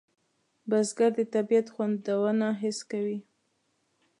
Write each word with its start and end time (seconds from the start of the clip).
بزګر 0.69 1.11
د 1.17 1.21
طبیعت 1.33 1.67
خوندونه 1.73 2.47
حس 2.61 2.79
کوي 2.91 3.19